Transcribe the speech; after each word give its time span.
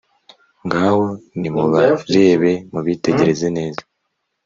ngaho 0.65 1.05
nimubarebe 1.39 2.51
mubitegereze 2.73 3.47
neza 3.57 3.83